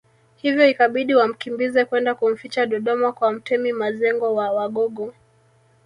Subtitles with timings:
[0.35, 5.13] Hivyo ikabidi wamkimbize kwenda kumficha Dodoma kwa Mtemi Mazengo wa Wagogo